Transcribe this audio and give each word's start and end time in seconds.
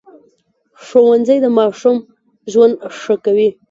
ښوونځی 0.85 1.37
د 1.41 1.47
ماشوم 1.57 1.97
ژوند 2.51 2.73
ښه 2.99 3.15
کوي 3.25 3.49